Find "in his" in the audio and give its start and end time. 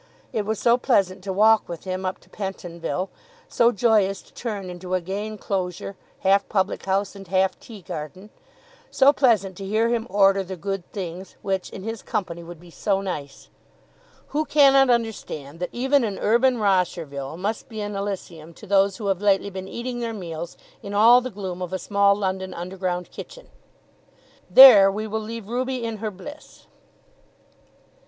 11.69-12.01